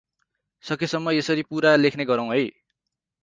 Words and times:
सकेसम्म 0.63 1.11
यसरी 1.11 1.43
पुरा 1.49 1.75
लेख्ने 1.75 2.05
गरौँ 2.05 2.27
है। 2.27 2.39